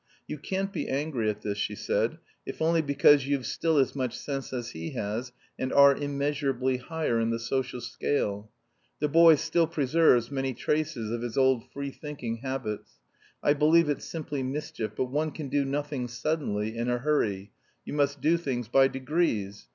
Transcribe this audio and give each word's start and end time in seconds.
"You 0.25 0.39
can't 0.39 0.73
be 0.73 0.87
angry 0.89 1.29
at 1.29 1.43
this," 1.43 1.59
she 1.59 1.75
said, 1.75 2.17
"if 2.43 2.59
only 2.59 2.81
because 2.81 3.27
you've 3.27 3.45
still 3.45 3.77
as 3.77 3.95
much 3.95 4.17
sense 4.17 4.51
as 4.51 4.71
he 4.71 4.93
has, 4.93 5.31
and 5.59 5.71
are 5.71 5.95
immeasurably 5.95 6.77
higher 6.77 7.19
in 7.19 7.29
the 7.29 7.37
social 7.37 7.81
scale. 7.81 8.49
The 8.99 9.07
boy 9.07 9.35
still 9.35 9.67
preserves 9.67 10.31
many 10.31 10.55
traces 10.55 11.11
of 11.11 11.21
his 11.21 11.37
old 11.37 11.69
free 11.71 11.91
thinking 11.91 12.37
habits; 12.37 12.93
I 13.43 13.53
believe 13.53 13.89
it's 13.89 14.05
simply 14.05 14.41
mischief; 14.41 14.93
but 14.97 15.11
one 15.11 15.29
can 15.29 15.49
do 15.49 15.63
nothing 15.63 16.07
suddenly, 16.07 16.75
in 16.75 16.89
a 16.89 16.97
hurry; 16.97 17.51
you 17.85 17.93
must 17.93 18.21
do 18.21 18.37
things 18.37 18.67
by 18.69 18.87
degrees. 18.87 19.67